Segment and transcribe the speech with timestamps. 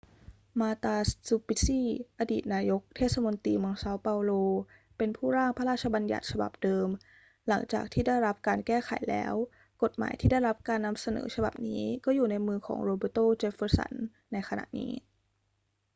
[0.59, 0.93] marta
[1.29, 1.83] suplicy
[2.19, 4.31] อดีตนายกเทศมนตรีเมืองเซาเปาโล
[4.97, 6.87] เป็นผู้ร่างพระราชบัญญัติฉบับเดิม
[7.47, 9.33] หลังจากที่ได้รับการแก้ไขแล้ว
[9.83, 13.93] กฎหมายที่ได้รับการนำเสนอฉบับนี้ก็อยู่ในมือของ roberto jefferson
[14.31, 14.91] ในขณะนี้